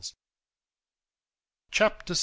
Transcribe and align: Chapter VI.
Chapter 1.69 2.15
VI. 2.15 2.19